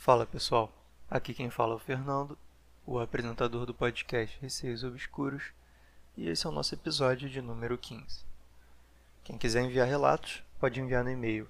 Fala 0.00 0.24
pessoal, 0.24 0.72
aqui 1.10 1.34
quem 1.34 1.50
fala 1.50 1.74
é 1.74 1.76
o 1.76 1.78
Fernando, 1.78 2.38
o 2.86 2.98
apresentador 2.98 3.66
do 3.66 3.74
podcast 3.74 4.40
Receios 4.40 4.82
Obscuros, 4.82 5.52
e 6.16 6.26
esse 6.26 6.46
é 6.46 6.48
o 6.48 6.52
nosso 6.52 6.74
episódio 6.74 7.28
de 7.28 7.42
número 7.42 7.76
15. 7.76 8.24
Quem 9.22 9.36
quiser 9.36 9.60
enviar 9.60 9.86
relatos, 9.86 10.42
pode 10.58 10.80
enviar 10.80 11.04
no 11.04 11.10
e-mail 11.10 11.46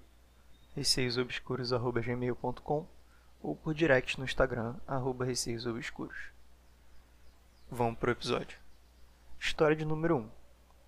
receiosobscuros.gmail.com 0.75 2.89
ou 3.41 3.55
por 3.55 3.73
direct 3.73 4.19
no 4.19 4.25
Instagram, 4.25 4.75
arroba 4.85 5.25
receiosobscuros. 5.25 6.19
Vamos 7.71 8.01
pro 8.01 8.11
episódio. 8.11 8.59
História 9.39 9.77
de 9.77 9.85
número 9.85 10.17
1. 10.17 10.29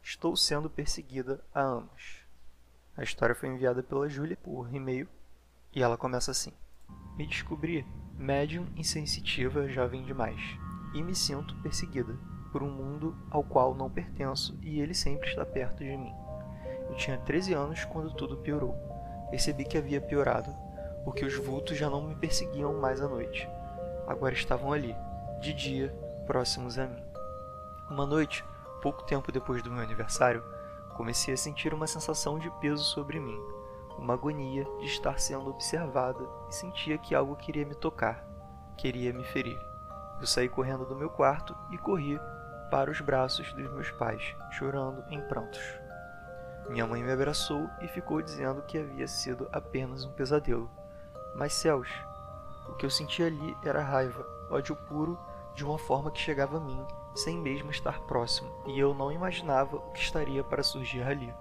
Estou 0.02 0.36
sendo 0.36 0.68
perseguida 0.68 1.40
há 1.54 1.60
anos. 1.60 2.24
A 2.96 3.04
história 3.04 3.36
foi 3.36 3.50
enviada 3.50 3.84
pela 3.84 4.08
Júlia 4.08 4.36
por 4.36 4.74
e-mail 4.74 5.08
e 5.72 5.80
ela 5.80 5.96
começa 5.96 6.32
assim. 6.32 6.52
Me 7.16 7.26
descobri 7.26 7.86
médium 8.16 8.66
insensitiva 8.76 9.68
já 9.68 9.86
vem 9.86 10.02
demais 10.04 10.40
e 10.94 11.02
me 11.02 11.14
sinto 11.14 11.54
perseguida 11.56 12.16
por 12.50 12.62
um 12.62 12.70
mundo 12.70 13.16
ao 13.30 13.42
qual 13.42 13.74
não 13.74 13.90
pertenço 13.90 14.58
e 14.62 14.80
ele 14.80 14.94
sempre 14.94 15.28
está 15.28 15.44
perto 15.44 15.78
de 15.78 15.96
mim. 15.96 16.12
Eu 16.88 16.94
tinha 16.96 17.16
13 17.16 17.54
anos 17.54 17.84
quando 17.86 18.14
tudo 18.14 18.36
piorou. 18.36 18.74
Percebi 19.30 19.64
que 19.64 19.78
havia 19.78 20.00
piorado, 20.00 20.54
porque 21.04 21.24
os 21.24 21.34
vultos 21.34 21.78
já 21.78 21.88
não 21.88 22.06
me 22.06 22.14
perseguiam 22.14 22.78
mais 22.78 23.00
à 23.00 23.08
noite. 23.08 23.48
Agora 24.06 24.34
estavam 24.34 24.72
ali, 24.72 24.94
de 25.40 25.54
dia, 25.54 25.88
próximos 26.26 26.78
a 26.78 26.86
mim. 26.86 27.02
Uma 27.90 28.04
noite, 28.04 28.44
pouco 28.82 29.02
tempo 29.04 29.32
depois 29.32 29.62
do 29.62 29.70
meu 29.70 29.82
aniversário, 29.82 30.44
comecei 30.94 31.32
a 31.32 31.38
sentir 31.38 31.72
uma 31.72 31.86
sensação 31.86 32.38
de 32.38 32.50
peso 32.60 32.84
sobre 32.84 33.18
mim 33.18 33.40
uma 33.98 34.14
agonia 34.14 34.64
de 34.78 34.86
estar 34.86 35.18
sendo 35.18 35.50
observada 35.50 36.24
e 36.48 36.54
sentia 36.54 36.98
que 36.98 37.14
algo 37.14 37.36
queria 37.36 37.64
me 37.64 37.74
tocar, 37.74 38.24
queria 38.76 39.12
me 39.12 39.24
ferir. 39.24 39.58
Eu 40.20 40.26
saí 40.26 40.48
correndo 40.48 40.84
do 40.84 40.96
meu 40.96 41.10
quarto 41.10 41.56
e 41.70 41.78
corri 41.78 42.18
para 42.70 42.90
os 42.90 43.00
braços 43.00 43.52
dos 43.52 43.70
meus 43.72 43.90
pais, 43.90 44.34
chorando 44.52 45.04
em 45.10 45.20
prantos. 45.28 45.60
Minha 46.68 46.86
mãe 46.86 47.02
me 47.02 47.12
abraçou 47.12 47.68
e 47.80 47.88
ficou 47.88 48.22
dizendo 48.22 48.62
que 48.62 48.78
havia 48.78 49.06
sido 49.06 49.48
apenas 49.52 50.04
um 50.04 50.12
pesadelo. 50.12 50.70
Mas 51.34 51.52
céus, 51.52 51.88
o 52.68 52.74
que 52.74 52.86
eu 52.86 52.90
sentia 52.90 53.26
ali 53.26 53.56
era 53.64 53.82
raiva, 53.82 54.26
ódio 54.50 54.76
puro 54.76 55.18
de 55.54 55.64
uma 55.64 55.78
forma 55.78 56.10
que 56.10 56.20
chegava 56.20 56.56
a 56.56 56.60
mim, 56.60 56.86
sem 57.14 57.38
mesmo 57.38 57.70
estar 57.70 58.00
próximo, 58.02 58.50
e 58.66 58.78
eu 58.78 58.94
não 58.94 59.12
imaginava 59.12 59.76
o 59.76 59.92
que 59.92 60.00
estaria 60.00 60.42
para 60.42 60.62
surgir 60.62 61.02
ali, 61.02 61.32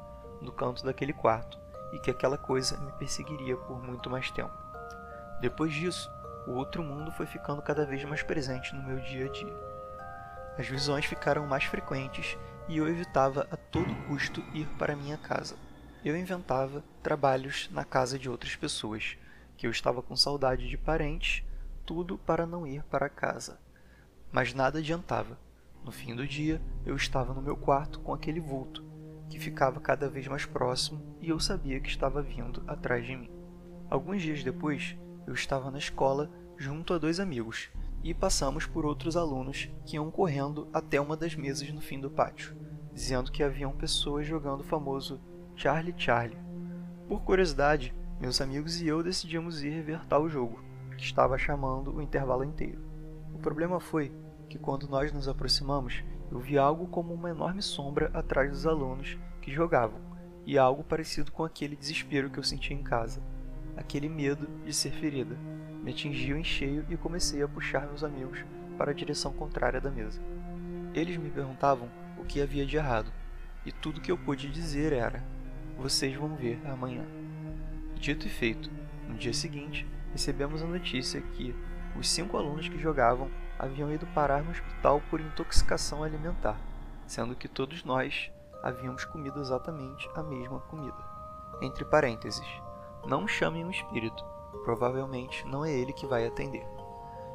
no 0.42 0.52
canto 0.52 0.84
daquele 0.84 1.14
quarto, 1.14 1.58
e 1.92 2.00
que 2.00 2.12
aquela 2.12 2.38
coisa 2.38 2.78
me 2.78 2.92
perseguiria 2.94 3.58
por 3.58 3.82
muito 3.82 4.10
mais 4.10 4.32
tempo. 4.32 4.54
Depois 5.40 5.74
disso, 5.74 6.12
o 6.48 6.52
outro 6.52 6.84
mundo 6.84 7.12
foi 7.12 7.26
ficando 7.26 7.62
cada 7.62 7.86
vez 7.86 8.04
mais 8.04 8.24
presente 8.24 8.74
no 8.76 8.84
meu 8.84 9.00
dia 9.00 9.26
a 9.26 9.30
dia. 9.30 9.72
As 10.58 10.68
visões 10.68 11.06
ficaram 11.06 11.46
mais 11.48 11.64
frequentes 11.64 12.38
e 12.68 12.78
eu 12.78 12.88
evitava 12.88 13.48
a 13.52 13.58
todo 13.58 13.96
custo 14.08 14.44
ir 14.54 14.68
para 14.78 14.96
minha 14.96 15.18
casa. 15.18 15.56
Eu 16.04 16.16
inventava 16.16 16.84
trabalhos 17.04 17.70
na 17.72 17.86
casa 17.86 18.18
de 18.18 18.30
outras 18.30 18.56
pessoas, 18.56 19.18
que 19.56 19.68
eu 19.68 19.72
estava 19.72 20.02
com 20.02 20.16
saudade 20.16 20.68
de 20.68 20.78
parentes, 20.78 21.44
tudo 21.86 22.18
para 22.18 22.46
não 22.46 22.66
ir 22.66 22.84
para 22.84 23.10
casa. 23.10 23.60
Mas 24.32 24.54
nada 24.54 24.80
adiantava. 24.80 25.38
No 25.84 25.92
fim 25.92 26.16
do 26.16 26.28
dia, 26.28 26.62
eu 26.86 26.96
estava 26.96 27.34
no 27.34 27.42
meu 27.42 27.56
quarto 27.56 28.00
com 28.00 28.14
aquele 28.14 28.40
vulto, 28.40 28.84
que 29.32 29.40
ficava 29.40 29.80
cada 29.80 30.10
vez 30.10 30.28
mais 30.28 30.46
próximo 30.46 31.02
e 31.22 31.30
eu 31.30 31.40
sabia 31.40 31.80
que 31.80 31.88
estava 31.88 32.22
vindo 32.22 32.62
atrás 32.68 33.06
de 33.06 33.16
mim. 33.16 33.32
Alguns 33.90 34.22
dias 34.22 34.44
depois, 34.44 34.98
eu 35.26 35.34
estava 35.34 35.72
na 35.72 35.78
escola 35.78 36.30
junto 36.58 36.94
a 36.94 36.98
dois 36.98 37.18
amigos 37.18 37.70
e 38.04 38.14
passamos 38.14 38.66
por 38.66 38.86
outros 38.86 39.16
alunos 39.16 39.70
que 39.86 39.96
iam 39.96 40.12
correndo 40.12 40.68
até 40.74 41.00
uma 41.00 41.16
das 41.16 41.34
mesas 41.34 41.72
no 41.72 41.80
fim 41.80 41.98
do 41.98 42.12
pátio, 42.12 42.54
dizendo 42.94 43.32
que 43.32 43.42
haviam 43.42 43.72
pessoas 43.72 44.28
jogando 44.28 44.62
o 44.62 44.66
famoso 44.66 45.22
Charlie 45.56 45.96
Charlie. 45.96 46.38
Por 47.08 47.22
curiosidade, 47.22 47.96
meus 48.20 48.42
amigos 48.42 48.82
e 48.82 48.88
eu 48.88 49.02
decidimos 49.02 49.64
ir 49.64 49.82
ver 49.82 50.06
tal 50.08 50.28
jogo, 50.28 50.62
que 50.98 51.06
estava 51.06 51.38
chamando 51.38 51.96
o 51.96 52.02
intervalo 52.02 52.44
inteiro. 52.44 52.82
O 53.34 53.40
problema 53.40 53.80
foi 53.80 54.12
que 54.50 54.60
quando 54.60 54.90
nós 54.90 55.14
nos 55.14 55.30
aproximamos, 55.30 56.04
eu 56.32 56.40
vi 56.40 56.58
algo 56.58 56.88
como 56.88 57.14
uma 57.14 57.30
enorme 57.30 57.62
sombra 57.62 58.10
atrás 58.14 58.50
dos 58.50 58.66
alunos 58.66 59.18
que 59.42 59.52
jogavam, 59.52 60.00
e 60.46 60.58
algo 60.58 60.84
parecido 60.84 61.32
com 61.32 61.44
aquele 61.44 61.76
desespero 61.76 62.30
que 62.30 62.40
eu 62.40 62.44
sentia 62.44 62.76
em 62.76 62.82
casa, 62.82 63.22
aquele 63.76 64.08
medo 64.08 64.48
de 64.66 64.74
ser 64.74 64.92
ferida. 64.92 65.38
Me 65.84 65.92
atingiu 65.92 66.38
em 66.38 66.44
cheio 66.44 66.86
e 66.90 66.96
comecei 66.96 67.44
a 67.44 67.48
puxar 67.48 67.86
meus 67.88 68.04
amigos 68.04 68.46
para 68.78 68.92
a 68.92 68.94
direção 68.94 69.34
contrária 69.34 69.82
da 69.82 69.92
mesa. 69.92 70.22
Eles 70.94 71.18
me 71.18 71.30
perguntavam 71.30 71.90
o 72.18 72.24
que 72.24 72.42
havia 72.42 72.66
de 72.66 72.78
errado, 72.78 73.12
e 73.66 73.72
tudo 73.72 74.02
que 74.02 74.12
eu 74.12 74.18
pude 74.18 74.50
dizer 74.50 74.94
era: 74.94 75.24
Vocês 75.78 76.16
vão 76.16 76.36
ver 76.36 76.60
amanhã. 76.66 77.06
Dito 77.96 78.26
e 78.26 78.30
feito, 78.30 78.72
no 79.08 79.16
dia 79.16 79.34
seguinte, 79.34 79.86
recebemos 80.12 80.62
a 80.64 80.68
notícia 80.68 81.22
que 81.22 81.54
os 81.96 82.10
cinco 82.10 82.38
alunos 82.38 82.68
que 82.68 82.80
jogavam 82.80 83.30
haviam 83.62 83.92
ido 83.92 84.08
parar 84.08 84.44
no 84.44 84.50
hospital 84.50 85.00
por 85.08 85.22
intoxicação 85.22 86.04
alimentar, 86.04 86.58
sendo 87.06 87.36
que 87.36 87.48
todos 87.48 87.84
nós 87.84 88.32
havíamos 88.64 89.06
comido 89.06 89.40
exatamente 89.40 90.10
a 90.16 90.24
mesma 90.24 90.60
comida. 90.62 90.98
Entre 91.62 91.86
parênteses, 91.86 92.48
não 93.06 93.28
chamem 93.28 93.64
um 93.64 93.70
espírito, 93.70 94.26
provavelmente 94.64 95.46
não 95.46 95.64
é 95.64 95.72
ele 95.72 95.94
que 95.94 96.08
vai 96.08 96.26
atender. 96.26 96.68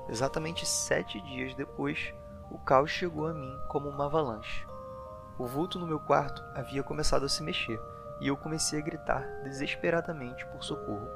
Exatamente 0.08 0.66
sete 0.66 1.20
dias 1.20 1.54
depois, 1.54 2.12
o 2.50 2.58
caos 2.58 2.90
chegou 2.90 3.28
a 3.28 3.32
mim 3.32 3.56
como 3.68 3.88
uma 3.88 4.06
avalanche. 4.06 4.66
O 5.38 5.46
vulto 5.46 5.78
no 5.78 5.86
meu 5.86 6.00
quarto 6.00 6.42
havia 6.56 6.82
começado 6.82 7.24
a 7.24 7.28
se 7.28 7.40
mexer 7.44 7.80
e 8.20 8.26
eu 8.26 8.36
comecei 8.36 8.80
a 8.80 8.82
gritar 8.82 9.22
desesperadamente 9.44 10.44
por 10.46 10.64
socorro. 10.64 11.08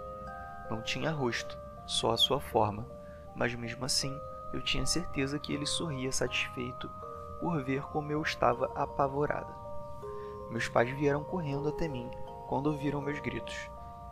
Não 0.70 0.80
tinha 0.82 1.10
rosto, 1.10 1.58
só 1.84 2.12
a 2.12 2.16
sua 2.16 2.40
forma, 2.40 2.86
mas 3.34 3.52
mesmo 3.56 3.84
assim 3.84 4.16
eu 4.52 4.60
tinha 4.62 4.86
certeza 4.86 5.38
que 5.38 5.52
ele 5.52 5.66
sorria 5.66 6.12
satisfeito 6.12 6.90
por 7.40 7.62
ver 7.64 7.82
como 7.84 8.12
eu 8.12 8.20
estava 8.22 8.70
apavorada. 8.74 9.54
Meus 10.50 10.68
pais 10.68 10.90
vieram 10.90 11.24
correndo 11.24 11.68
até 11.68 11.88
mim 11.88 12.10
quando 12.48 12.66
ouviram 12.66 13.00
meus 13.00 13.20
gritos, 13.20 13.70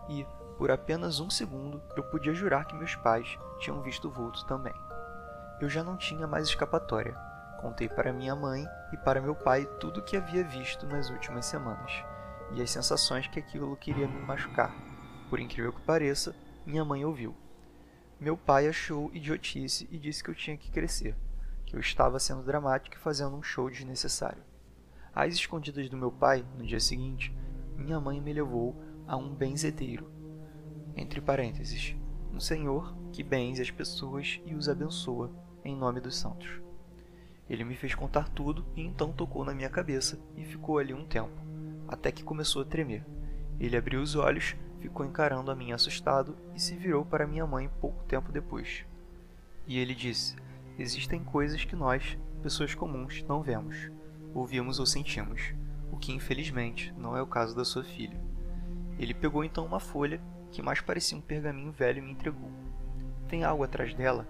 e, 0.08 0.24
por 0.56 0.70
apenas 0.70 1.20
um 1.20 1.28
segundo, 1.28 1.82
eu 1.96 2.02
podia 2.04 2.32
jurar 2.32 2.64
que 2.64 2.76
meus 2.76 2.94
pais 2.94 3.38
tinham 3.58 3.82
visto 3.82 4.08
o 4.08 4.10
vulto 4.10 4.46
também. 4.46 4.74
Eu 5.60 5.68
já 5.68 5.82
não 5.82 5.96
tinha 5.96 6.26
mais 6.26 6.46
escapatória. 6.46 7.16
Contei 7.60 7.88
para 7.88 8.12
minha 8.12 8.36
mãe 8.36 8.64
e 8.92 8.96
para 8.96 9.20
meu 9.20 9.34
pai 9.34 9.66
tudo 9.80 9.98
o 9.98 10.02
que 10.02 10.16
havia 10.16 10.44
visto 10.44 10.86
nas 10.86 11.10
últimas 11.10 11.46
semanas, 11.46 11.92
e 12.52 12.62
as 12.62 12.70
sensações 12.70 13.26
que 13.26 13.40
aquilo 13.40 13.76
queria 13.76 14.06
me 14.06 14.22
machucar. 14.22 14.72
Por 15.28 15.40
incrível 15.40 15.72
que 15.72 15.80
pareça, 15.82 16.34
minha 16.64 16.84
mãe 16.84 17.04
ouviu. 17.04 17.36
Meu 18.20 18.36
pai 18.36 18.66
achou 18.66 19.12
idiotice 19.14 19.88
e 19.92 19.98
disse 19.98 20.24
que 20.24 20.30
eu 20.30 20.34
tinha 20.34 20.56
que 20.56 20.72
crescer, 20.72 21.14
que 21.64 21.76
eu 21.76 21.80
estava 21.80 22.18
sendo 22.18 22.42
dramático 22.42 22.96
e 22.96 22.98
fazendo 22.98 23.36
um 23.36 23.42
show 23.42 23.70
desnecessário. 23.70 24.42
Às 25.14 25.34
escondidas 25.34 25.88
do 25.88 25.96
meu 25.96 26.10
pai, 26.10 26.44
no 26.56 26.66
dia 26.66 26.80
seguinte, 26.80 27.32
minha 27.76 28.00
mãe 28.00 28.20
me 28.20 28.32
levou 28.32 28.74
a 29.06 29.16
um 29.16 29.32
benzedeiro. 29.32 30.10
Entre 30.96 31.20
parênteses, 31.20 31.94
um 32.34 32.40
senhor 32.40 32.92
que 33.12 33.22
benze 33.22 33.62
as 33.62 33.70
pessoas 33.70 34.40
e 34.44 34.52
os 34.52 34.68
abençoa 34.68 35.30
em 35.64 35.76
nome 35.76 36.00
dos 36.00 36.16
santos. 36.16 36.60
Ele 37.48 37.62
me 37.62 37.76
fez 37.76 37.94
contar 37.94 38.28
tudo 38.30 38.66
e 38.74 38.82
então 38.82 39.12
tocou 39.12 39.44
na 39.44 39.54
minha 39.54 39.70
cabeça 39.70 40.18
e 40.36 40.44
ficou 40.44 40.78
ali 40.78 40.92
um 40.92 41.06
tempo, 41.06 41.40
até 41.86 42.10
que 42.10 42.24
começou 42.24 42.62
a 42.62 42.64
tremer. 42.64 43.06
Ele 43.60 43.76
abriu 43.76 44.02
os 44.02 44.16
olhos 44.16 44.56
ficou 44.80 45.04
encarando 45.04 45.50
a 45.50 45.54
mim 45.54 45.72
assustado 45.72 46.36
e 46.54 46.60
se 46.60 46.76
virou 46.76 47.04
para 47.04 47.26
minha 47.26 47.46
mãe 47.46 47.70
pouco 47.80 48.04
tempo 48.04 48.32
depois. 48.32 48.84
E 49.66 49.78
ele 49.78 49.94
disse: 49.94 50.36
Existem 50.78 51.22
coisas 51.22 51.64
que 51.64 51.76
nós, 51.76 52.16
pessoas 52.42 52.74
comuns, 52.74 53.22
não 53.28 53.42
vemos, 53.42 53.90
ouvimos 54.34 54.78
ou 54.78 54.86
sentimos, 54.86 55.52
o 55.92 55.96
que 55.96 56.12
infelizmente 56.12 56.92
não 56.96 57.16
é 57.16 57.22
o 57.22 57.26
caso 57.26 57.54
da 57.54 57.64
sua 57.64 57.84
filha. 57.84 58.20
Ele 58.98 59.14
pegou 59.14 59.44
então 59.44 59.64
uma 59.64 59.80
folha 59.80 60.20
que 60.50 60.62
mais 60.62 60.80
parecia 60.80 61.16
um 61.16 61.20
pergaminho 61.20 61.72
velho 61.72 61.98
e 61.98 62.02
me 62.02 62.12
entregou. 62.12 62.50
Tem 63.28 63.44
algo 63.44 63.62
atrás 63.62 63.94
dela, 63.94 64.26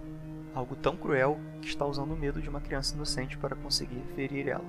algo 0.54 0.74
tão 0.74 0.96
cruel 0.96 1.38
que 1.60 1.68
está 1.68 1.86
usando 1.86 2.12
o 2.12 2.16
medo 2.16 2.42
de 2.42 2.48
uma 2.48 2.60
criança 2.60 2.94
inocente 2.94 3.38
para 3.38 3.56
conseguir 3.56 4.02
ferir 4.14 4.48
ela. 4.48 4.68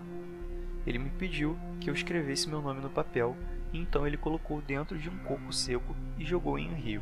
Ele 0.86 1.00
me 1.00 1.10
pediu 1.10 1.58
que 1.80 1.90
eu 1.90 1.94
escrevesse 1.94 2.48
meu 2.48 2.62
nome 2.62 2.82
no 2.82 2.90
papel 2.90 3.36
então 3.74 4.08
ele 4.08 4.18
colocou 4.18 4.62
dentro 4.62 4.98
de 4.98 5.10
um 5.10 5.18
coco 5.20 5.54
seco 5.54 5.96
e 6.18 6.26
jogou 6.26 6.58
em 6.58 6.70
um 6.72 6.76
rio. 6.76 7.02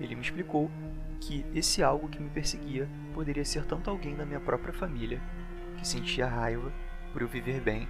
Ele 0.00 0.14
me 0.14 0.22
explicou 0.22 0.70
que 1.20 1.44
esse 1.54 1.82
algo 1.82 2.08
que 2.08 2.20
me 2.20 2.30
perseguia 2.30 2.88
poderia 3.12 3.44
ser 3.44 3.64
tanto 3.64 3.90
alguém 3.90 4.16
da 4.16 4.24
minha 4.24 4.40
própria 4.40 4.72
família, 4.72 5.20
que 5.76 5.86
sentia 5.86 6.26
raiva 6.26 6.72
por 7.12 7.22
eu 7.22 7.28
viver 7.28 7.60
bem, 7.60 7.88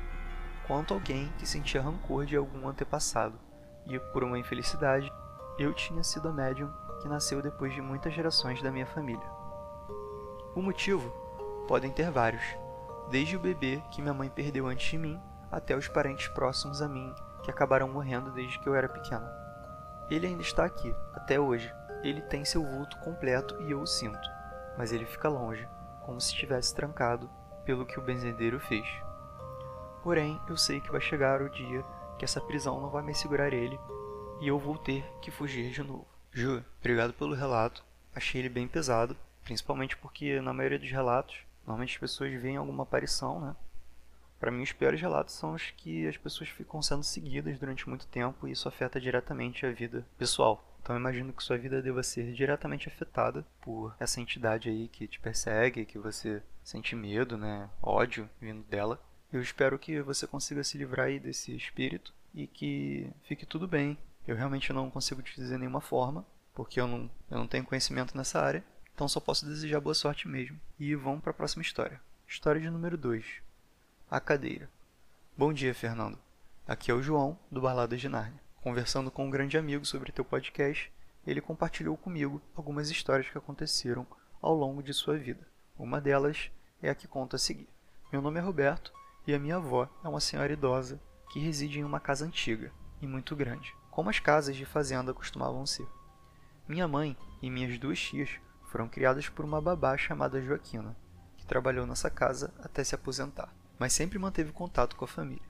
quanto 0.67 0.95
alguém 0.95 1.31
que 1.39 1.47
sentia 1.47 1.83
rancor 1.83 2.25
de 2.25 2.37
algum 2.37 2.67
antepassado, 2.67 3.39
e 3.87 3.99
por 4.13 4.25
uma 4.25 4.39
infelicidade, 4.39 5.13
eu 5.59 5.73
tinha 5.73 6.03
sido 6.03 6.29
a 6.29 6.33
médium 6.33 6.71
que 7.01 7.09
nasceu 7.09 7.43
depois 7.43 7.73
de 7.75 7.81
muitas 7.81 8.13
gerações 8.13 8.63
da 8.63 8.71
minha 8.71 8.87
família. 8.87 9.27
O 10.55 10.63
motivo? 10.63 11.11
Podem 11.69 11.93
ter 11.93 12.11
vários, 12.11 12.43
desde 13.11 13.37
o 13.37 13.41
bebê 13.41 13.81
que 13.93 14.03
minha 14.03 14.15
mãe 14.15 14.29
perdeu 14.29 14.67
antes 14.67 14.91
de 14.91 14.99
mim, 14.99 15.21
até 15.51 15.77
os 15.77 15.87
parentes 15.87 16.29
próximos 16.29 16.83
a 16.83 16.89
mim 16.89 17.15
que 17.51 17.57
acabaram 17.57 17.89
morrendo 17.89 18.31
desde 18.31 18.59
que 18.59 18.69
eu 18.69 18.75
era 18.75 18.89
pequeno. 18.89 19.29
Ele 20.09 20.27
ainda 20.27 20.43
está 20.43 20.65
aqui, 20.65 20.95
até 21.15 21.39
hoje. 21.39 21.73
Ele 22.03 22.21
tem 22.23 22.45
seu 22.45 22.65
vulto 22.65 22.97
completo 22.99 23.61
e 23.63 23.73
eu 23.73 23.81
o 23.81 23.87
sinto, 23.87 24.29
mas 24.79 24.93
ele 24.93 25.05
fica 25.05 25.29
longe, 25.29 25.69
como 26.05 26.21
se 26.21 26.33
estivesse 26.33 26.75
trancado 26.75 27.31
pelo 27.65 27.85
que 27.85 27.99
o 27.99 28.03
benzedeiro 28.03 28.59
fez. 28.59 28.87
Porém, 30.03 30.41
eu 30.49 30.57
sei 30.57 30.81
que 30.81 30.91
vai 30.91 31.01
chegar 31.01 31.43
o 31.43 31.51
dia 31.51 31.85
que 32.19 32.25
essa 32.25 32.41
prisão 32.41 32.81
não 32.81 32.91
vai 32.91 33.03
mais 33.03 33.19
segurar 33.19 33.53
ele 33.53 33.79
e 34.41 34.49
eu 34.49 34.59
vou 34.59 34.79
ter 34.79 35.05
que 35.21 35.31
fugir 35.31 35.71
de 35.71 35.83
novo. 35.83 36.07
Ju, 36.33 36.65
obrigado 36.79 37.13
pelo 37.13 37.35
relato. 37.35 37.85
Achei 38.15 38.41
ele 38.41 38.49
bem 38.49 38.67
pesado, 38.67 39.17
principalmente 39.45 39.97
porque 39.97 40.41
na 40.41 40.53
maioria 40.53 40.79
dos 40.79 40.91
relatos, 40.91 41.37
normalmente 41.67 41.95
as 41.95 41.99
pessoas 41.99 42.33
veem 42.41 42.57
alguma 42.57 42.85
aparição, 42.85 43.41
né? 43.41 43.57
Para 44.41 44.51
mim, 44.51 44.63
os 44.63 44.73
piores 44.73 44.99
relatos 44.99 45.35
são 45.35 45.53
os 45.53 45.71
que 45.77 46.09
as 46.09 46.17
pessoas 46.17 46.49
ficam 46.49 46.81
sendo 46.81 47.03
seguidas 47.03 47.59
durante 47.59 47.87
muito 47.87 48.07
tempo 48.07 48.49
e 48.49 48.53
isso 48.53 48.67
afeta 48.67 48.99
diretamente 48.99 49.67
a 49.67 49.71
vida 49.71 50.07
pessoal. 50.17 50.67
Então, 50.83 50.97
imagino 50.97 51.31
que 51.31 51.45
sua 51.45 51.59
vida 51.59 51.83
deva 51.83 52.03
ser 52.03 52.33
diretamente 52.33 52.89
afetada 52.89 53.47
por 53.61 53.95
essa 54.01 54.19
entidade 54.19 54.71
aí 54.71 54.89
que 54.89 55.07
te 55.07 55.21
persegue, 55.21 55.85
que 55.85 55.99
você 55.99 56.43
sente 56.65 56.97
medo, 56.97 57.37
né, 57.37 57.69
ódio 57.83 58.31
vindo 58.41 58.63
dela. 58.63 58.99
Eu 59.31 59.43
espero 59.43 59.79
que 59.79 60.01
você 60.01 60.27
consiga 60.27 60.65
se 60.65 60.79
livrar 60.79 61.09
aí 61.09 61.21
desse 61.21 61.55
espírito 61.55 62.15
e 62.35 62.47
que 62.47 63.13
fique 63.25 63.45
tudo 63.45 63.69
bem. 63.69 63.99
Eu 64.27 64.37
realmente 64.37 64.73
não 64.73 64.91
consigo 64.91 65.23
te 65.23 65.37
dizer 65.37 65.59
nenhuma 65.59 65.83
forma, 65.83 66.25
porque 66.55 66.81
eu 66.81 66.89
não, 66.89 67.11
eu 67.31 67.37
não 67.37 67.47
tenho 67.47 67.65
conhecimento 67.65 68.17
nessa 68.17 68.41
área, 68.41 68.65
então 68.95 69.07
só 69.07 69.21
posso 69.21 69.45
desejar 69.45 69.81
boa 69.81 69.95
sorte 69.95 70.27
mesmo. 70.27 70.59
E 70.79 70.95
vamos 70.95 71.21
para 71.21 71.31
a 71.31 71.35
próxima 71.35 71.63
história. 71.63 72.01
História 72.27 72.61
de 72.61 72.71
número 72.71 72.97
2. 72.97 73.50
A 74.11 74.19
cadeira. 74.19 74.69
Bom 75.39 75.53
dia, 75.53 75.73
Fernando. 75.73 76.19
Aqui 76.67 76.91
é 76.91 76.95
o 76.95 77.01
João, 77.01 77.39
do 77.49 77.61
Barladas 77.61 78.01
de 78.01 78.09
Nárnia. 78.09 78.43
Conversando 78.61 79.09
com 79.09 79.25
um 79.25 79.31
grande 79.31 79.57
amigo 79.57 79.85
sobre 79.85 80.11
teu 80.11 80.25
podcast, 80.25 80.93
ele 81.25 81.41
compartilhou 81.41 81.97
comigo 81.97 82.43
algumas 82.57 82.91
histórias 82.91 83.31
que 83.31 83.39
aconteceram 83.39 84.05
ao 84.43 84.53
longo 84.53 84.83
de 84.83 84.93
sua 84.93 85.17
vida. 85.17 85.47
Uma 85.79 86.01
delas 86.01 86.51
é 86.83 86.91
a 86.91 86.95
que 86.97 87.07
conta 87.07 87.37
a 87.37 87.39
seguir. 87.39 87.69
Meu 88.13 88.21
nome 88.21 88.41
é 88.41 88.43
Roberto 88.43 88.93
e 89.29 89.33
a 89.33 89.39
minha 89.39 89.59
avó 89.59 89.89
é 90.03 90.09
uma 90.09 90.19
senhora 90.19 90.53
idosa 90.53 91.01
que 91.31 91.39
reside 91.39 91.79
em 91.79 91.85
uma 91.85 92.01
casa 92.01 92.25
antiga 92.25 92.73
e 93.01 93.07
muito 93.07 93.37
grande, 93.37 93.73
como 93.93 94.11
as 94.11 94.19
casas 94.19 94.57
de 94.57 94.65
fazenda 94.65 95.15
costumavam 95.15 95.65
ser. 95.65 95.87
Minha 96.67 96.89
mãe 96.89 97.17
e 97.41 97.49
minhas 97.49 97.79
duas 97.79 98.01
tias 98.01 98.41
foram 98.73 98.89
criadas 98.89 99.29
por 99.29 99.45
uma 99.45 99.61
babá 99.61 99.97
chamada 99.97 100.43
Joaquina, 100.43 100.97
que 101.37 101.47
trabalhou 101.47 101.87
nessa 101.87 102.11
casa 102.11 102.53
até 102.59 102.83
se 102.83 102.97
aposentar, 102.97 103.55
mas 103.81 103.95
sempre 103.95 104.19
manteve 104.19 104.53
contato 104.53 104.95
com 104.95 105.07
a 105.07 105.09
família. 105.09 105.43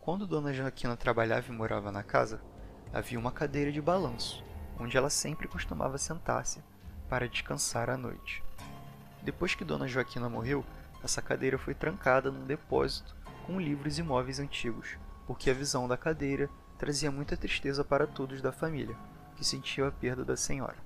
Quando 0.00 0.26
Dona 0.26 0.52
Joaquina 0.52 0.96
trabalhava 0.96 1.52
e 1.52 1.54
morava 1.54 1.92
na 1.92 2.02
casa, 2.02 2.42
havia 2.92 3.16
uma 3.16 3.30
cadeira 3.30 3.70
de 3.70 3.80
balanço, 3.80 4.44
onde 4.76 4.96
ela 4.96 5.08
sempre 5.08 5.46
costumava 5.46 5.96
sentar-se 5.96 6.64
para 7.08 7.28
descansar 7.28 7.88
à 7.88 7.96
noite. 7.96 8.42
Depois 9.22 9.54
que 9.54 9.64
Dona 9.64 9.86
Joaquina 9.86 10.28
morreu, 10.28 10.66
essa 11.04 11.22
cadeira 11.22 11.56
foi 11.58 11.72
trancada 11.72 12.28
num 12.28 12.44
depósito 12.44 13.14
com 13.46 13.60
livros 13.60 14.00
e 14.00 14.02
móveis 14.02 14.40
antigos, 14.40 14.98
porque 15.24 15.48
a 15.48 15.54
visão 15.54 15.86
da 15.86 15.96
cadeira 15.96 16.50
trazia 16.76 17.12
muita 17.12 17.36
tristeza 17.36 17.84
para 17.84 18.04
todos 18.04 18.42
da 18.42 18.50
família, 18.50 18.96
que 19.36 19.44
sentiam 19.44 19.86
a 19.86 19.92
perda 19.92 20.24
da 20.24 20.36
senhora. 20.36 20.76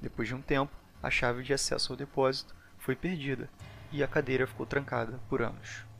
Depois 0.00 0.28
de 0.28 0.34
um 0.34 0.40
tempo, 0.40 0.72
a 1.02 1.10
chave 1.10 1.42
de 1.42 1.52
acesso 1.52 1.92
ao 1.92 1.96
depósito 1.96 2.54
foi 2.78 2.96
perdida 2.96 3.50
e 3.90 4.02
a 4.02 4.08
cadeira 4.08 4.46
ficou 4.46 4.64
trancada 4.64 5.20
por 5.28 5.42
anos. 5.42 5.91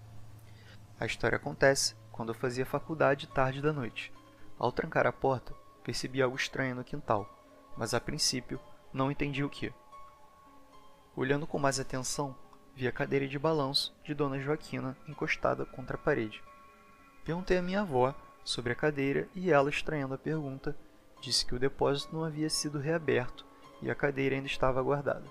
A 1.03 1.05
história 1.05 1.35
acontece 1.35 1.97
quando 2.13 2.29
eu 2.29 2.35
fazia 2.37 2.65
faculdade 2.65 3.27
tarde 3.27 3.61
da 3.61 3.73
noite. 3.73 4.13
Ao 4.57 4.71
trancar 4.71 5.05
a 5.05 5.11
porta, 5.11 5.53
percebi 5.83 6.23
algo 6.23 6.37
estranho 6.37 6.77
no 6.77 6.85
quintal, 6.85 7.29
mas 7.77 7.93
a 7.93 8.01
princípio 8.01 8.61
não 8.93 9.11
entendi 9.11 9.43
o 9.43 9.51
que. 9.51 9.75
Olhando 11.17 11.45
com 11.45 11.59
mais 11.59 11.81
atenção, 11.81 12.37
vi 12.73 12.87
a 12.87 12.93
cadeira 12.93 13.27
de 13.27 13.37
balanço 13.37 13.93
de 14.05 14.15
Dona 14.15 14.39
Joaquina 14.39 14.97
encostada 15.09 15.67
contra 15.67 15.97
a 15.97 16.01
parede. 16.01 16.41
Perguntei 17.25 17.59
à 17.59 17.63
minha 17.63 17.81
avó 17.81 18.15
sobre 18.45 18.73
a 18.73 18.77
cadeira 18.77 19.29
e 19.35 19.51
ela, 19.51 19.71
estranhando 19.71 20.15
a 20.15 20.19
pergunta, 20.19 20.77
disse 21.21 21.45
que 21.45 21.53
o 21.57 21.59
depósito 21.59 22.15
não 22.15 22.23
havia 22.23 22.49
sido 22.49 22.79
reaberto 22.79 23.45
e 23.81 23.91
a 23.91 23.95
cadeira 23.97 24.37
ainda 24.37 24.47
estava 24.47 24.81
guardada. 24.81 25.27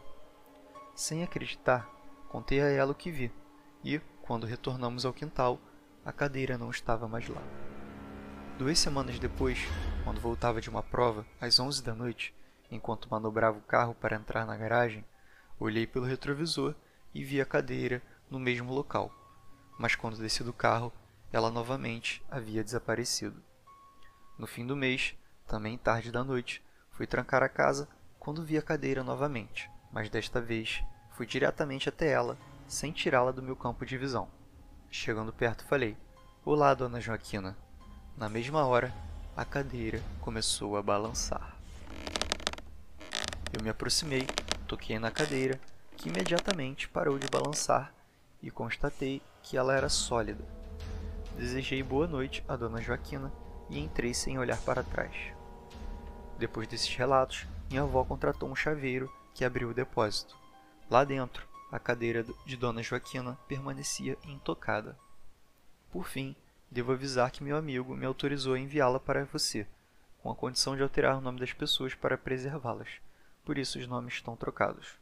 Sem 0.94 1.24
acreditar, 1.24 1.90
contei 2.28 2.60
a 2.60 2.68
ela 2.68 2.92
o 2.92 2.96
que 2.96 3.10
vi 3.10 3.32
e, 3.86 4.02
quando 4.32 4.48
retornamos 4.48 5.06
ao 5.06 5.12
quintal, 5.12 5.60
a 6.06 6.12
cadeira 6.14 6.58
não 6.58 6.72
estava 6.72 7.06
mais 7.06 7.28
lá. 7.28 7.42
Duas 8.58 8.80
semanas 8.80 9.20
depois, 9.20 9.60
quando 10.06 10.22
voltava 10.22 10.62
de 10.62 10.70
uma 10.70 10.82
prova, 10.82 11.26
às 11.42 11.60
onze 11.60 11.84
da 11.84 11.94
noite, 11.94 12.34
enquanto 12.72 13.10
manobrava 13.12 13.58
o 13.58 13.64
carro 13.64 13.94
para 13.94 14.16
entrar 14.16 14.46
na 14.46 14.56
garagem, 14.56 15.04
olhei 15.60 15.86
pelo 15.86 16.06
retrovisor 16.06 16.74
e 17.14 17.26
vi 17.26 17.42
a 17.42 17.46
cadeira 17.46 18.02
no 18.30 18.40
mesmo 18.40 18.72
local, 18.72 19.14
mas 19.78 19.96
quando 19.96 20.18
desci 20.18 20.46
do 20.46 20.54
carro, 20.54 20.94
ela 21.34 21.52
novamente 21.52 22.24
havia 22.32 22.64
desaparecido. 22.64 23.44
No 24.40 24.48
fim 24.48 24.66
do 24.66 24.78
mês, 24.78 25.14
também 25.46 25.78
tarde 25.78 26.10
da 26.10 26.24
noite, 26.24 26.64
fui 26.92 27.06
trancar 27.06 27.44
a 27.44 27.50
casa 27.50 27.86
quando 28.18 28.46
vi 28.46 28.58
a 28.58 28.62
cadeira 28.62 29.04
novamente, 29.04 29.70
mas 29.92 30.10
desta 30.10 30.40
vez 30.40 30.82
fui 31.18 31.26
diretamente 31.26 31.90
até 31.90 32.08
ela, 32.08 32.38
sem 32.72 32.94
tirá-la 32.94 33.32
do 33.32 33.44
meu 33.44 33.56
campo 33.56 33.86
de 33.86 33.98
visão. 33.98 34.30
Chegando 34.90 35.34
perto, 35.34 35.66
falei: 35.66 35.98
Olá, 36.46 36.74
dona 36.74 37.02
Joaquina. 37.02 37.58
Na 38.16 38.30
mesma 38.30 38.66
hora, 38.66 38.94
a 39.36 39.44
cadeira 39.44 40.02
começou 40.22 40.78
a 40.78 40.82
balançar. 40.82 41.54
Eu 43.52 43.62
me 43.62 43.70
aproximei, 43.70 44.26
toquei 44.68 44.98
na 44.98 45.12
cadeira 45.12 45.60
que 45.98 46.08
imediatamente 46.08 46.88
parou 46.88 47.20
de 47.20 47.28
balançar 47.28 47.94
e 48.42 48.50
constatei 48.50 49.22
que 49.44 49.58
ela 49.58 49.76
era 49.76 49.90
sólida. 49.90 50.44
Desejei 51.38 51.84
boa 51.84 52.08
noite 52.08 52.42
à 52.48 52.56
dona 52.56 52.82
Joaquina 52.82 53.34
e 53.70 53.80
entrei 53.80 54.14
sem 54.14 54.40
olhar 54.40 54.58
para 54.62 54.82
trás. 54.82 55.14
Depois 56.40 56.70
desses 56.70 56.96
relatos, 56.96 57.46
minha 57.70 57.82
avó 57.82 58.06
contratou 58.06 58.50
um 58.50 58.56
chaveiro 58.56 59.12
que 59.34 59.44
abriu 59.44 59.70
o 59.70 59.74
depósito. 59.74 60.38
Lá 60.90 61.04
dentro, 61.04 61.51
a 61.72 61.80
cadeira 61.80 62.26
de 62.46 62.58
dona 62.58 62.84
Joaquina 62.84 63.38
permanecia 63.48 64.18
intocada. 64.26 64.98
Por 65.92 66.08
fim, 66.08 66.36
devo 66.70 66.92
avisar 66.92 67.32
que 67.32 67.44
meu 67.44 67.56
amigo 67.56 67.96
me 67.96 68.06
autorizou 68.06 68.54
a 68.54 68.60
enviá-la 68.60 69.00
para 69.00 69.26
você, 69.26 69.66
com 70.22 70.30
a 70.30 70.36
condição 70.36 70.76
de 70.76 70.84
alterar 70.84 71.18
o 71.18 71.22
nome 71.22 71.40
das 71.40 71.54
pessoas 71.54 71.96
para 71.96 72.18
preservá-las. 72.18 72.90
Por 73.46 73.58
isso 73.58 73.80
os 73.80 73.88
nomes 73.88 74.16
estão 74.16 74.36
trocados. 74.36 74.96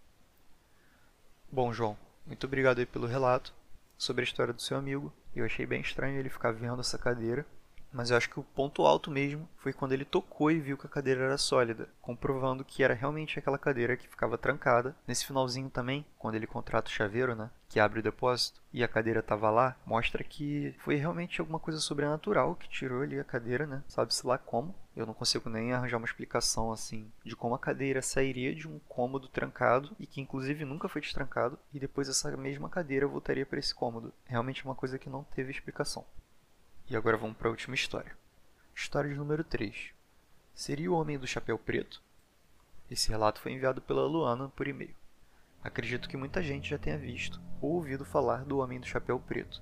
Bom, 1.51 1.73
João, 1.73 1.97
muito 2.25 2.45
obrigado 2.45 2.79
aí 2.79 2.85
pelo 2.85 3.07
relato 3.07 3.53
sobre 3.97 4.21
a 4.21 4.23
história 4.23 4.53
do 4.53 4.61
seu 4.61 4.77
amigo. 4.77 5.11
Eu 5.35 5.45
achei 5.45 5.65
bem 5.65 5.81
estranho 5.81 6.19
ele 6.19 6.29
ficar 6.29 6.51
vendo 6.51 6.79
essa 6.79 6.97
cadeira, 6.97 7.45
mas 7.91 8.11
eu 8.11 8.17
acho 8.17 8.29
que 8.29 8.39
o 8.39 8.43
ponto 8.43 8.85
alto 8.85 9.09
mesmo 9.09 9.47
foi 9.57 9.73
quando 9.73 9.91
ele 9.91 10.05
tocou 10.05 10.51
e 10.51 10.59
viu 10.59 10.77
que 10.77 10.85
a 10.85 10.89
cadeira 10.89 11.23
era 11.23 11.37
sólida, 11.37 11.89
comprovando 12.01 12.63
que 12.63 12.83
era 12.83 12.93
realmente 12.93 13.37
aquela 13.37 13.57
cadeira 13.57 13.97
que 13.97 14.07
ficava 14.07 14.37
trancada. 14.37 14.95
Nesse 15.07 15.25
finalzinho 15.25 15.69
também, 15.69 16.05
quando 16.17 16.35
ele 16.35 16.47
contrata 16.47 16.89
o 16.89 16.93
chaveiro, 16.93 17.35
né, 17.35 17.49
que 17.67 17.79
abre 17.79 17.99
o 17.99 18.03
depósito, 18.03 18.61
e 18.71 18.83
a 18.83 18.87
cadeira 18.87 19.19
estava 19.19 19.49
lá, 19.49 19.75
mostra 19.85 20.23
que 20.23 20.75
foi 20.79 20.95
realmente 20.95 21.39
alguma 21.39 21.59
coisa 21.59 21.79
sobrenatural 21.79 22.55
que 22.55 22.69
tirou 22.69 23.01
ali 23.01 23.19
a 23.19 23.23
cadeira, 23.23 23.65
né? 23.65 23.83
Sabe-se 23.87 24.25
lá 24.25 24.37
como. 24.37 24.75
Eu 24.95 25.05
não 25.05 25.13
consigo 25.13 25.49
nem 25.49 25.71
arranjar 25.71 25.97
uma 25.97 26.05
explicação 26.05 26.71
assim 26.71 27.11
de 27.23 27.35
como 27.35 27.55
a 27.55 27.59
cadeira 27.59 28.01
sairia 28.01 28.53
de 28.53 28.67
um 28.67 28.79
cômodo 28.87 29.27
trancado 29.27 29.95
e 29.97 30.05
que 30.05 30.19
inclusive 30.19 30.65
nunca 30.65 30.89
foi 30.89 31.01
destrancado 31.01 31.57
e 31.73 31.79
depois 31.79 32.09
essa 32.09 32.35
mesma 32.35 32.69
cadeira 32.69 33.07
voltaria 33.07 33.45
para 33.45 33.59
esse 33.59 33.73
cômodo. 33.73 34.13
Realmente 34.25 34.65
uma 34.65 34.75
coisa 34.75 34.99
que 34.99 35.09
não 35.09 35.23
teve 35.23 35.51
explicação. 35.51 36.05
E 36.89 36.95
agora 36.95 37.17
vamos 37.17 37.37
para 37.37 37.47
a 37.47 37.51
última 37.51 37.75
história. 37.75 38.17
História 38.73 39.11
de 39.11 39.15
número 39.15 39.43
3. 39.43 39.91
Seria 40.55 40.91
o 40.91 40.95
Homem 40.95 41.19
do 41.19 41.27
Chapéu 41.27 41.55
Preto? 41.55 42.01
Esse 42.89 43.09
relato 43.09 43.39
foi 43.39 43.51
enviado 43.51 43.79
pela 43.79 44.07
Luana 44.07 44.49
por 44.49 44.67
e-mail. 44.67 44.95
Acredito 45.63 46.09
que 46.09 46.17
muita 46.17 46.41
gente 46.41 46.67
já 46.67 46.79
tenha 46.79 46.97
visto 46.97 47.39
ou 47.61 47.73
ouvido 47.73 48.03
falar 48.03 48.43
do 48.43 48.57
Homem 48.57 48.79
do 48.79 48.87
Chapéu 48.87 49.19
Preto. 49.19 49.61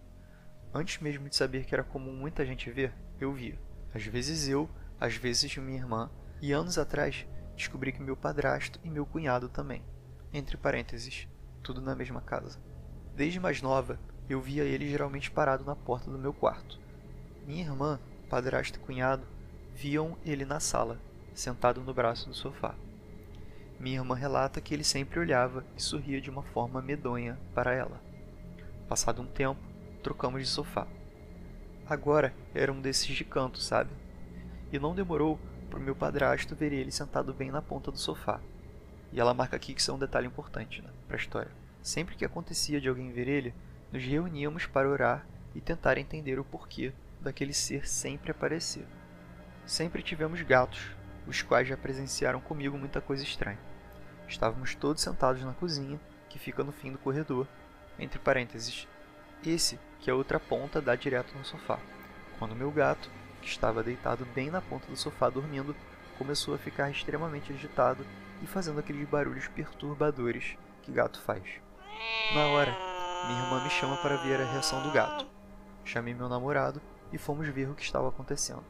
Antes 0.74 1.02
mesmo 1.02 1.28
de 1.28 1.36
saber 1.36 1.66
que 1.66 1.76
era 1.76 1.84
comum 1.84 2.14
muita 2.14 2.46
gente 2.46 2.72
ver, 2.72 2.94
eu 3.20 3.34
via. 3.34 3.60
Às 3.94 4.06
vezes 4.06 4.48
eu, 4.48 4.70
às 4.98 5.18
vezes 5.18 5.58
minha 5.58 5.80
irmã, 5.80 6.10
e 6.42 6.54
anos 6.54 6.78
atrás 6.78 7.28
descobri 7.58 7.92
que 7.92 8.02
meu 8.02 8.16
padrasto 8.16 8.80
e 8.86 8.90
meu 8.90 9.06
cunhado 9.06 9.50
também. 9.50 9.84
Entre 10.32 10.56
parênteses, 10.56 11.28
tudo 11.62 11.82
na 11.82 11.94
mesma 11.94 12.22
casa. 12.22 12.58
Desde 13.14 13.38
mais 13.38 13.62
nova, 13.62 14.00
eu 14.30 14.40
via 14.40 14.64
ele 14.64 14.90
geralmente 14.90 15.30
parado 15.30 15.66
na 15.66 15.76
porta 15.76 16.10
do 16.10 16.18
meu 16.18 16.32
quarto 16.32 16.87
minha 17.48 17.64
irmã, 17.64 17.98
padrasto 18.30 18.78
e 18.78 18.82
cunhado 18.82 19.26
viam 19.74 20.18
ele 20.26 20.44
na 20.44 20.60
sala, 20.60 21.00
sentado 21.34 21.80
no 21.80 21.94
braço 21.94 22.28
do 22.28 22.36
sofá. 22.36 22.76
Minha 23.80 24.00
irmã 24.00 24.16
relata 24.16 24.60
que 24.60 24.74
ele 24.74 24.84
sempre 24.84 25.18
olhava 25.18 25.64
e 25.78 25.82
sorria 25.82 26.20
de 26.20 26.30
uma 26.30 26.44
forma 26.44 26.82
medonha 26.82 27.40
para 27.56 27.74
ela. 27.74 28.02
Passado 28.90 29.22
um 29.22 29.26
tempo, 29.26 29.62
trocamos 30.04 30.42
de 30.42 30.48
sofá. 30.50 30.86
Agora 31.90 32.34
era 32.54 32.70
um 32.70 32.82
desses 32.82 33.16
de 33.16 33.24
canto, 33.24 33.60
sabe? 33.60 33.92
E 34.74 34.78
não 34.78 34.94
demorou 34.94 35.40
para 35.70 35.80
o 35.80 35.82
meu 35.82 35.96
padrasto 35.96 36.54
ver 36.54 36.74
ele 36.74 36.92
sentado 36.92 37.34
bem 37.34 37.50
na 37.50 37.62
ponta 37.62 37.92
do 37.92 37.98
sofá. 37.98 38.42
E 39.14 39.22
ela 39.22 39.34
marca 39.34 39.56
aqui 39.56 39.74
que 39.74 39.80
isso 39.80 39.92
é 39.92 39.94
um 39.94 40.00
detalhe 40.00 40.28
importante 40.28 40.82
né, 40.82 40.90
para 41.08 41.16
a 41.16 41.20
história. 41.20 41.52
Sempre 41.82 42.18
que 42.18 42.26
acontecia 42.26 42.82
de 42.82 42.90
alguém 42.90 43.14
ver 43.14 43.30
ele, 43.30 43.54
nos 43.90 44.04
reuníamos 44.04 44.66
para 44.66 44.90
orar 44.90 45.26
e 45.56 45.62
tentar 45.62 45.98
entender 45.98 46.40
o 46.40 46.44
porquê 46.44 46.92
daquele 47.22 47.54
ser 47.54 47.88
sempre 47.88 48.32
aparecer. 48.32 48.86
Sempre 49.66 50.02
tivemos 50.02 50.42
gatos, 50.42 50.92
os 51.26 51.42
quais 51.42 51.68
já 51.68 51.76
presenciaram 51.76 52.40
comigo 52.40 52.78
muita 52.78 53.02
coisa 53.02 53.24
estranha. 53.24 53.60
Estávamos 54.28 54.76
todos 54.76 55.02
sentados 55.02 55.44
na 55.44 55.54
cozinha, 55.54 56.00
que 56.30 56.40
fica 56.40 56.64
no 56.64 56.72
fim 56.72 56.92
do 56.92 56.98
corredor, 56.98 57.48
entre 58.00 58.20
parênteses, 58.20 58.88
esse 59.46 59.80
que 60.00 60.10
a 60.10 60.16
outra 60.16 60.40
ponta 60.40 60.82
dá 60.82 60.96
direto 60.96 61.38
no 61.38 61.46
sofá, 61.46 61.80
quando 62.38 62.56
meu 62.56 62.72
gato, 62.72 63.10
que 63.42 63.48
estava 63.48 63.84
deitado 63.84 64.26
bem 64.34 64.50
na 64.50 64.62
ponta 64.62 64.88
do 64.88 64.98
sofá 64.98 65.30
dormindo, 65.30 65.76
começou 66.18 66.56
a 66.56 66.58
ficar 66.58 66.90
extremamente 66.90 67.54
agitado 67.54 68.06
e 68.42 68.48
fazendo 68.48 68.80
aqueles 68.80 69.08
barulhos 69.08 69.48
perturbadores 69.48 70.58
que 70.84 70.92
gato 70.92 71.22
faz. 71.22 71.44
Na 72.34 72.48
hora, 72.48 72.72
minha 73.28 73.44
irmã 73.44 73.64
me 73.64 73.70
chama 73.70 73.98
para 73.98 74.18
ver 74.18 74.40
a 74.42 74.52
reação 74.52 74.82
do 74.84 74.92
gato. 74.92 75.28
Chamei 75.84 76.14
meu 76.14 76.28
namorado 76.28 76.82
e 77.12 77.18
fomos 77.18 77.48
ver 77.48 77.70
o 77.70 77.76
que 77.76 77.84
estava 77.84 78.10
acontecendo. 78.10 78.64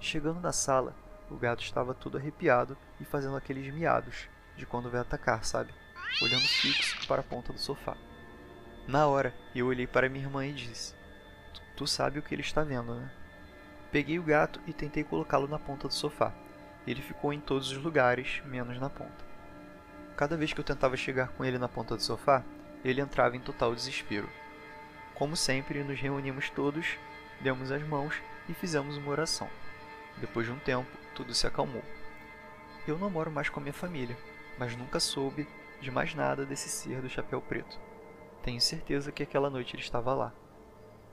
Chegando 0.00 0.40
na 0.40 0.52
sala, 0.52 0.94
o 1.30 1.36
gato 1.36 1.62
estava 1.62 1.94
todo 1.94 2.18
arrepiado 2.18 2.76
e 3.00 3.04
fazendo 3.04 3.36
aqueles 3.36 3.72
miados 3.72 4.28
de 4.56 4.66
quando 4.66 4.90
vai 4.90 5.00
atacar, 5.00 5.44
sabe? 5.44 5.72
Olhando 6.22 6.46
fixo 6.46 7.06
para 7.08 7.20
a 7.20 7.24
ponta 7.24 7.52
do 7.52 7.58
sofá. 7.58 7.96
Na 8.86 9.06
hora, 9.06 9.34
eu 9.54 9.66
olhei 9.66 9.86
para 9.86 10.08
minha 10.08 10.24
irmã 10.24 10.46
e 10.46 10.52
disse: 10.52 10.94
Tu 11.76 11.86
sabe 11.86 12.18
o 12.18 12.22
que 12.22 12.34
ele 12.34 12.42
está 12.42 12.62
vendo, 12.62 12.94
né? 12.94 13.10
Peguei 13.90 14.18
o 14.18 14.22
gato 14.22 14.60
e 14.66 14.72
tentei 14.72 15.02
colocá-lo 15.02 15.48
na 15.48 15.58
ponta 15.58 15.88
do 15.88 15.94
sofá. 15.94 16.32
Ele 16.86 17.00
ficou 17.00 17.32
em 17.32 17.40
todos 17.40 17.70
os 17.70 17.78
lugares, 17.78 18.42
menos 18.44 18.78
na 18.78 18.90
ponta. 18.90 19.24
Cada 20.16 20.36
vez 20.36 20.52
que 20.52 20.60
eu 20.60 20.64
tentava 20.64 20.96
chegar 20.96 21.28
com 21.28 21.44
ele 21.44 21.58
na 21.58 21.68
ponta 21.68 21.96
do 21.96 22.02
sofá, 22.02 22.44
ele 22.84 23.00
entrava 23.00 23.36
em 23.36 23.40
total 23.40 23.74
desespero. 23.74 24.28
Como 25.14 25.36
sempre, 25.36 25.82
nos 25.82 25.98
reunimos 25.98 26.50
todos, 26.50 26.98
demos 27.44 27.70
as 27.70 27.82
mãos 27.82 28.14
e 28.48 28.54
fizemos 28.54 28.96
uma 28.96 29.10
oração. 29.10 29.50
Depois 30.16 30.46
de 30.46 30.52
um 30.52 30.58
tempo, 30.58 30.90
tudo 31.14 31.34
se 31.34 31.46
acalmou. 31.46 31.82
Eu 32.88 32.98
não 32.98 33.10
moro 33.10 33.30
mais 33.30 33.50
com 33.50 33.60
a 33.60 33.62
minha 33.62 33.72
família, 33.74 34.16
mas 34.58 34.74
nunca 34.74 34.98
soube 34.98 35.46
de 35.78 35.90
mais 35.90 36.14
nada 36.14 36.46
desse 36.46 36.70
ser 36.70 37.02
do 37.02 37.08
chapéu 37.10 37.42
preto. 37.42 37.78
Tenho 38.42 38.60
certeza 38.62 39.12
que 39.12 39.22
aquela 39.22 39.50
noite 39.50 39.76
ele 39.76 39.82
estava 39.82 40.14
lá, 40.14 40.32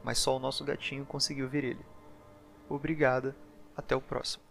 mas 0.06 0.20
só 0.20 0.38
o 0.38 0.40
nosso 0.40 0.64
gatinho 0.64 1.06
conseguiu 1.06 1.50
ver 1.50 1.66
ele. 1.66 1.86
Obrigada, 2.70 3.36
até 3.76 3.94
o 3.94 4.02
próximo. 4.02 4.44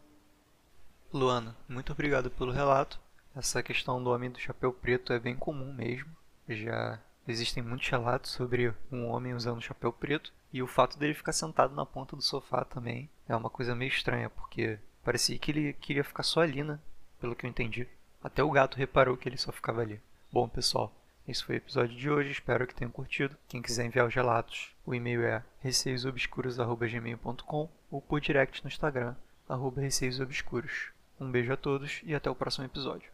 Luana, 1.10 1.56
muito 1.66 1.92
obrigado 1.92 2.30
pelo 2.30 2.52
relato. 2.52 3.00
Essa 3.34 3.62
questão 3.62 4.04
do 4.04 4.10
homem 4.10 4.30
do 4.30 4.38
chapéu 4.38 4.70
preto 4.70 5.14
é 5.14 5.18
bem 5.18 5.34
comum 5.34 5.72
mesmo. 5.72 6.14
Já 6.46 7.00
existem 7.26 7.62
muitos 7.62 7.88
relatos 7.88 8.32
sobre 8.32 8.74
um 8.92 9.06
homem 9.06 9.32
usando 9.32 9.62
chapéu 9.62 9.92
preto 9.92 10.30
e 10.52 10.62
o 10.62 10.66
fato 10.66 10.98
dele 10.98 11.14
ficar 11.14 11.32
sentado 11.32 11.74
na 11.74 11.86
ponta 11.86 12.16
do 12.16 12.22
sofá 12.22 12.64
também 12.64 13.08
é 13.28 13.36
uma 13.36 13.50
coisa 13.50 13.74
meio 13.74 13.88
estranha, 13.88 14.30
porque 14.30 14.78
parecia 15.04 15.38
que 15.38 15.50
ele 15.50 15.72
queria 15.74 16.04
ficar 16.04 16.22
só 16.22 16.40
ali, 16.40 16.62
né? 16.62 16.78
Pelo 17.20 17.36
que 17.36 17.46
eu 17.46 17.50
entendi. 17.50 17.86
Até 18.22 18.42
o 18.42 18.50
gato 18.50 18.76
reparou 18.76 19.16
que 19.16 19.28
ele 19.28 19.36
só 19.36 19.52
ficava 19.52 19.80
ali. 19.80 20.00
Bom, 20.32 20.48
pessoal, 20.48 20.92
esse 21.26 21.44
foi 21.44 21.56
o 21.56 21.58
episódio 21.58 21.96
de 21.96 22.10
hoje. 22.10 22.32
Espero 22.32 22.66
que 22.66 22.74
tenham 22.74 22.90
curtido. 22.90 23.36
Quem 23.48 23.62
quiser 23.62 23.86
enviar 23.86 24.06
os 24.06 24.14
relatos, 24.14 24.74
o 24.84 24.94
e-mail 24.94 25.22
é 25.22 25.42
receiosobscuros.gmail.com 25.60 27.68
ou 27.90 28.00
por 28.00 28.20
direct 28.20 28.64
no 28.64 28.68
Instagram, 28.68 29.14
arroba 29.48 29.80
receiosobscuros. 29.80 30.90
Um 31.20 31.30
beijo 31.30 31.52
a 31.52 31.56
todos 31.56 32.00
e 32.04 32.14
até 32.14 32.30
o 32.30 32.34
próximo 32.34 32.64
episódio. 32.64 33.10